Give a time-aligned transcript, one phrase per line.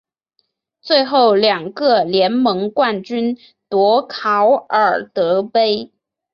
[0.81, 3.37] 最后两个联盟冠军
[3.69, 5.91] 夺考尔德杯。